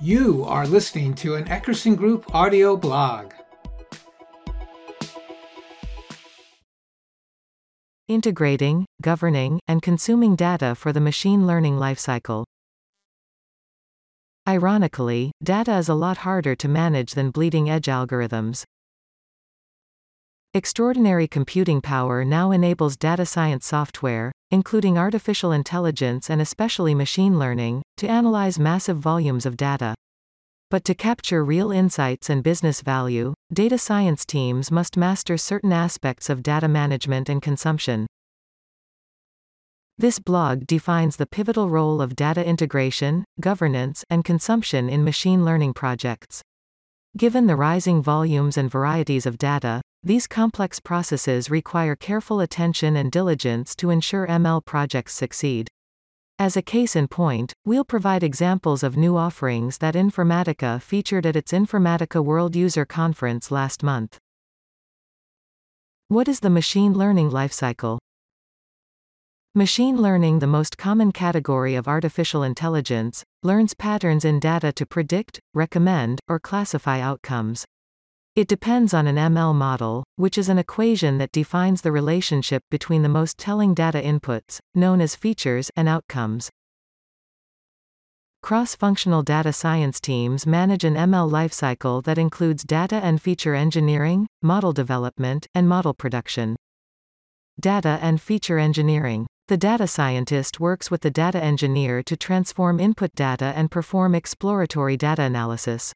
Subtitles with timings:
[0.00, 3.32] You are listening to an Eckerson Group audio blog.
[8.06, 12.44] Integrating, governing, and consuming data for the machine learning lifecycle.
[14.48, 18.62] Ironically, data is a lot harder to manage than bleeding edge algorithms.
[20.54, 27.82] Extraordinary computing power now enables data science software, including artificial intelligence and especially machine learning,
[27.98, 29.94] to analyze massive volumes of data.
[30.70, 36.30] But to capture real insights and business value, data science teams must master certain aspects
[36.30, 38.06] of data management and consumption.
[39.98, 45.74] This blog defines the pivotal role of data integration, governance, and consumption in machine learning
[45.74, 46.40] projects.
[47.18, 53.10] Given the rising volumes and varieties of data, these complex processes require careful attention and
[53.10, 55.68] diligence to ensure ML projects succeed.
[56.38, 61.34] As a case in point, we'll provide examples of new offerings that Informatica featured at
[61.34, 64.18] its Informatica World User Conference last month.
[66.06, 67.98] What is the machine learning lifecycle?
[69.54, 75.40] Machine learning, the most common category of artificial intelligence, learns patterns in data to predict,
[75.54, 77.66] recommend, or classify outcomes.
[78.38, 83.02] It depends on an ML model, which is an equation that defines the relationship between
[83.02, 86.48] the most telling data inputs, known as features, and outcomes.
[88.40, 94.72] Cross-functional data science teams manage an ML lifecycle that includes data and feature engineering, model
[94.72, 96.54] development, and model production.
[97.58, 99.26] Data and feature engineering.
[99.48, 104.96] The data scientist works with the data engineer to transform input data and perform exploratory
[104.96, 105.92] data analysis.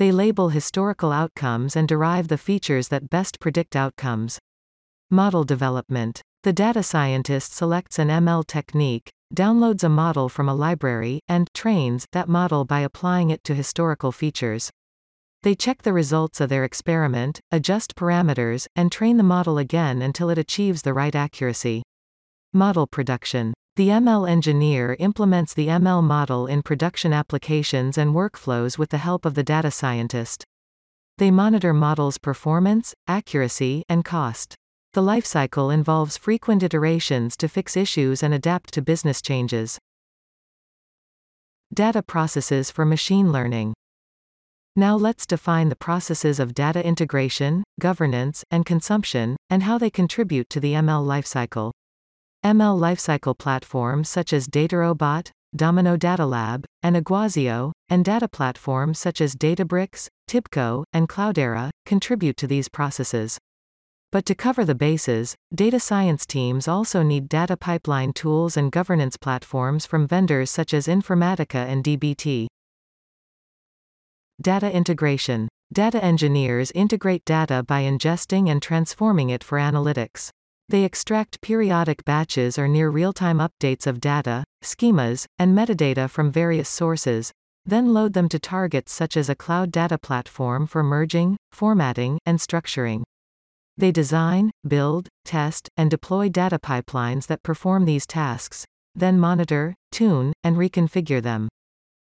[0.00, 4.38] They label historical outcomes and derive the features that best predict outcomes.
[5.10, 6.22] Model development.
[6.42, 12.06] The data scientist selects an ML technique, downloads a model from a library, and trains
[12.12, 14.70] that model by applying it to historical features.
[15.42, 20.30] They check the results of their experiment, adjust parameters, and train the model again until
[20.30, 21.82] it achieves the right accuracy.
[22.54, 23.52] Model production.
[23.80, 29.24] The ML engineer implements the ML model in production applications and workflows with the help
[29.24, 30.44] of the data scientist.
[31.16, 34.54] They monitor models' performance, accuracy, and cost.
[34.92, 39.78] The lifecycle involves frequent iterations to fix issues and adapt to business changes.
[41.72, 43.72] Data processes for machine learning.
[44.76, 50.50] Now let's define the processes of data integration, governance, and consumption, and how they contribute
[50.50, 51.72] to the ML lifecycle.
[52.44, 59.20] ML lifecycle platforms such as DataRobot, Domino Data Lab, and Iguazio, and data platforms such
[59.20, 63.36] as Databricks, TIBCO, and Cloudera, contribute to these processes.
[64.10, 69.18] But to cover the bases, data science teams also need data pipeline tools and governance
[69.18, 72.46] platforms from vendors such as Informatica and DBT.
[74.40, 75.46] Data integration.
[75.70, 80.30] Data engineers integrate data by ingesting and transforming it for analytics.
[80.70, 86.68] They extract periodic batches or near real-time updates of data, schemas, and metadata from various
[86.68, 87.32] sources,
[87.66, 92.38] then load them to targets such as a cloud data platform for merging, formatting, and
[92.38, 93.02] structuring.
[93.76, 98.64] They design, build, test, and deploy data pipelines that perform these tasks,
[98.94, 101.48] then monitor, tune, and reconfigure them.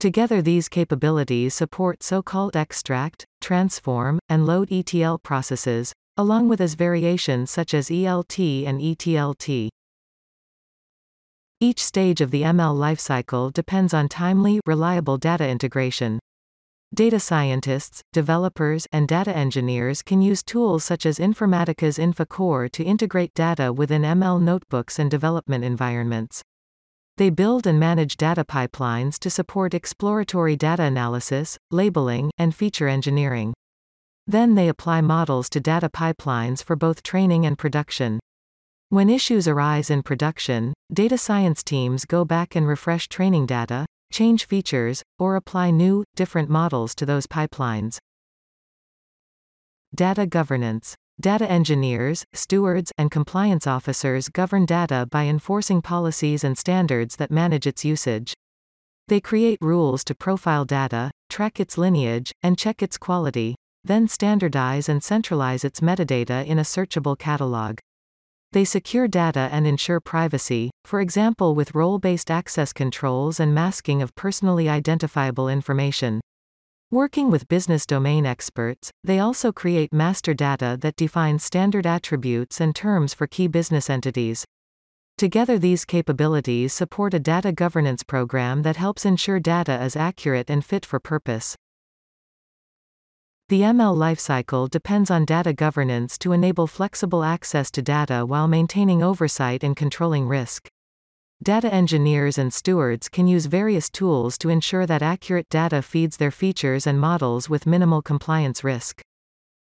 [0.00, 7.50] Together these capabilities support so-called extract, transform, and load ETL processes, along with as variations
[7.50, 9.68] such as ELT and ETLT.
[11.60, 16.18] Each stage of the ML lifecycle depends on timely, reliable data integration.
[16.94, 23.34] Data scientists, developers, and data engineers can use tools such as Informatica's INFACore to integrate
[23.34, 26.42] data within ML notebooks and development environments.
[27.18, 33.54] They build and manage data pipelines to support exploratory data analysis, labeling, and feature engineering.
[34.30, 38.20] Then they apply models to data pipelines for both training and production.
[38.90, 44.44] When issues arise in production, data science teams go back and refresh training data, change
[44.44, 47.96] features, or apply new, different models to those pipelines.
[49.94, 50.94] Data governance.
[51.18, 57.66] Data engineers, stewards, and compliance officers govern data by enforcing policies and standards that manage
[57.66, 58.34] its usage.
[59.08, 63.56] They create rules to profile data, track its lineage, and check its quality
[63.88, 67.78] then standardize and centralize its metadata in a searchable catalog.
[68.52, 74.14] They secure data and ensure privacy, for example with role-based access controls and masking of
[74.14, 76.20] personally identifiable information.
[76.90, 82.74] Working with business domain experts, they also create master data that defines standard attributes and
[82.74, 84.46] terms for key business entities.
[85.18, 90.64] Together these capabilities support a data governance program that helps ensure data is accurate and
[90.64, 91.56] fit for purpose.
[93.48, 99.02] The ML lifecycle depends on data governance to enable flexible access to data while maintaining
[99.02, 100.68] oversight and controlling risk.
[101.42, 106.30] Data engineers and stewards can use various tools to ensure that accurate data feeds their
[106.30, 109.00] features and models with minimal compliance risk.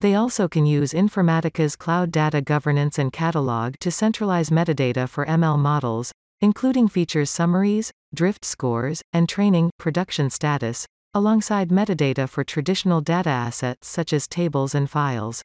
[0.00, 5.58] They also can use Informatica's Cloud Data Governance and Catalog to centralize metadata for ML
[5.58, 13.30] models, including features summaries, drift scores, and training production status, alongside metadata for traditional data
[13.30, 15.42] assets such as tables and files.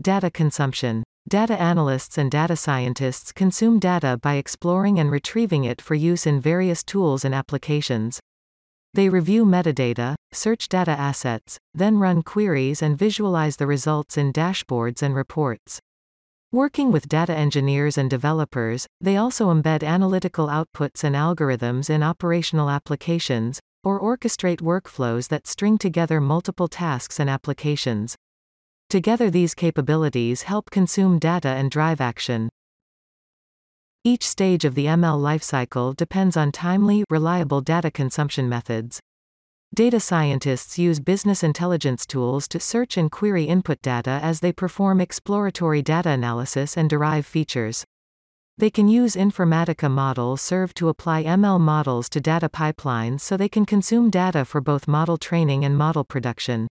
[0.00, 1.02] Data consumption.
[1.28, 6.40] Data analysts and data scientists consume data by exploring and retrieving it for use in
[6.40, 8.20] various tools and applications.
[8.92, 15.02] They review metadata, search data assets, then run queries and visualize the results in dashboards
[15.02, 15.80] and reports.
[16.52, 22.68] Working with data engineers and developers, they also embed analytical outputs and algorithms in operational
[22.68, 28.16] applications, or orchestrate workflows that string together multiple tasks and applications.
[28.88, 32.48] Together these capabilities help consume data and drive action.
[34.02, 38.98] Each stage of the ML lifecycle depends on timely, reliable data consumption methods.
[39.72, 45.00] Data scientists use business intelligence tools to search and query input data as they perform
[45.00, 47.84] exploratory data analysis and derive features.
[48.60, 53.48] They can use Informatica Model Serve to apply ML models to data pipelines so they
[53.48, 56.68] can consume data for both model training and model production.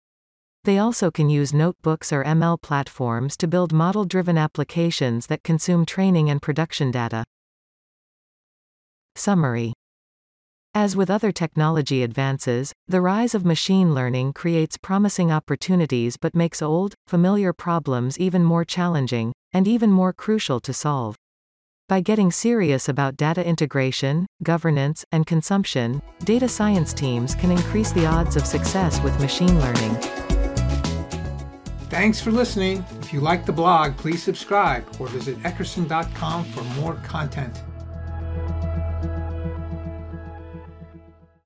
[0.63, 6.31] They also can use notebooks or ML platforms to build model-driven applications that consume training
[6.31, 7.23] and production data.
[9.15, 9.75] Summary
[10.75, 16.63] as with other technology advances, the rise of machine learning creates promising opportunities but makes
[16.63, 21.15] old, familiar problems even more challenging, and even more crucial to solve.
[21.87, 28.07] By getting serious about data integration, governance, and consumption, data science teams can increase the
[28.07, 29.95] odds of success with machine learning.
[31.91, 32.83] Thanks for listening.
[33.03, 37.63] If you like the blog, please subscribe or visit eckerson.com for more content.